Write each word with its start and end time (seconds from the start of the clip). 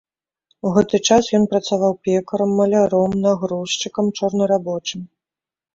У 0.67 0.71
гэты 0.77 0.99
час 1.09 1.29
ён 1.41 1.45
працаваў 1.51 1.93
пекарам, 2.09 2.57
маляром, 2.61 3.11
нагрузчыкам, 3.27 4.05
чорнарабочым. 4.19 5.01